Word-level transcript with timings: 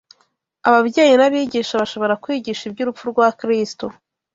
ababyeyi 0.69 1.13
n’abigisha 1.17 1.81
bashobora 1.81 2.19
kwigisha 2.23 2.63
iby’urupfu 2.65 3.03
rwa 3.11 3.27
Kristo 3.39 3.85